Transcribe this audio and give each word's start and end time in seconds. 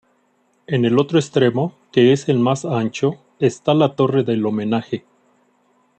En 0.65 0.83
el 0.83 0.97
otro 0.97 1.19
extremo, 1.19 1.75
que 1.91 2.11
es 2.11 2.27
el 2.27 2.39
más 2.39 2.65
ancho, 2.65 3.17
está 3.37 3.75
la 3.75 3.95
torre 3.95 4.23
del 4.23 4.43
homenaje. 4.43 5.05